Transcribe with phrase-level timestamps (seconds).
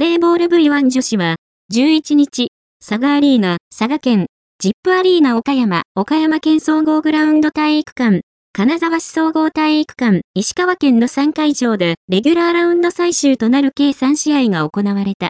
[0.00, 1.36] レーボール V1 女子は、
[1.74, 2.48] 11日、
[2.82, 8.22] 佐賀アリーナ、佐賀県、ジップアリーナ岡山、岡山県総合グラウンド体育館、
[8.54, 15.28] 金沢市総合体育館、石川県の3会場で、レギュラーラウンド最終となる計3試合が行われた。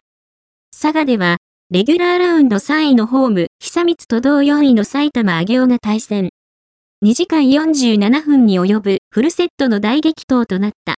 [0.71, 1.35] 佐賀では、
[1.69, 6.29] レギュラーラウンド3位のホーム、久光と同4位の埼玉上尾が対戦。
[7.03, 10.95] 2時間47分に及ぶフルセットの大激闘となった。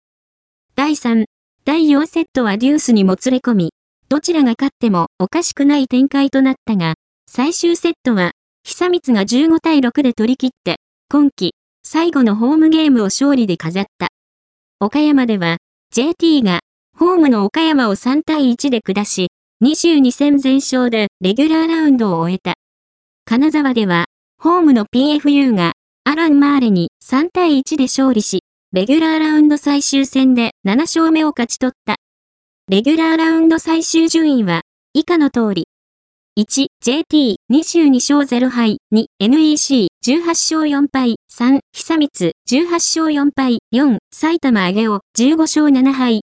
[0.76, 1.26] 第3、
[1.66, 3.74] 第4セットはデュースにもつれ込み、
[4.10, 6.96] どちらが勝ってもおかしくない展開となったが、
[7.26, 8.32] 最終セットは、
[8.66, 10.76] 久光が15対6で取り切って、
[11.10, 14.10] 今季、最後のホームゲームを勝利で飾った。
[14.82, 15.58] 岡山では、
[15.94, 16.60] JT が、
[16.98, 19.28] ホームの岡山を3対1で下し、
[19.64, 22.56] 22戦全勝でレギュラーラウンドを終えた。
[23.24, 24.08] 金沢では、
[24.38, 25.72] ホームの PFU が
[26.04, 28.42] アラン・マーレに3対1で勝利し、
[28.74, 31.98] レギュラーラウンド最終戦で7勝目を勝ち取った。
[32.72, 34.62] レギュラーラウンド最終順位は
[34.96, 35.68] 以下の通り。
[36.40, 46.22] 1、JT、22勝0敗、2、NEC、18勝4敗、3、久光、18勝4敗、4、埼玉上尾、15勝7敗、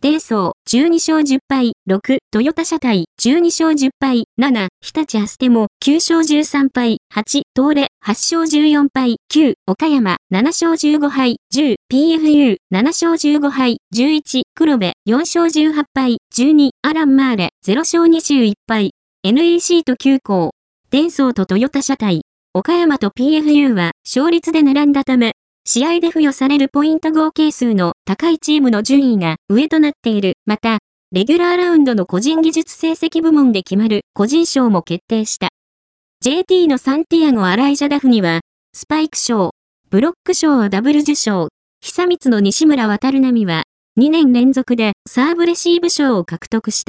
[0.00, 18.92] デーソー、12勝10敗、6、トヨタ車体、12勝10敗、7、日立アステモ、9勝13敗、8、東レ、8勝14敗、9、岡山、7勝15敗、10、PFU、7勝15敗、11、黒部、4勝18敗、12、アランマーレ、0勝21敗、
[19.24, 20.52] NEC と急行、
[20.92, 22.20] デンソーとトヨタ車体、
[22.54, 25.32] 岡山と PFU は勝率で並んだため、
[25.64, 30.34] 試合で付与されるポイント合計数の高いチームの順位が上となっている。
[30.46, 30.78] また、
[31.12, 35.48] レギュラーラウンドの個人技術成績部門で決まる個人賞も決定した。
[36.20, 38.40] JT のサンティアゴ・アライジャダフには、
[38.74, 39.52] スパイク賞、
[39.90, 41.48] ブロック賞をダブル受賞、
[41.80, 43.62] 久光の西村渡る波は、
[43.98, 46.86] 2年連続でサーブレシーブ賞を獲得した。